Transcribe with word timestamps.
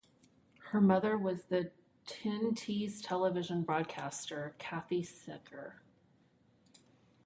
Her 0.71 0.81
mother 0.81 1.15
was 1.15 1.43
the 1.43 1.69
Tyne 2.07 2.55
Tees 2.55 3.03
Television 3.03 3.61
broadcaster 3.61 4.55
Kathy 4.57 5.03
Secker. 5.03 5.83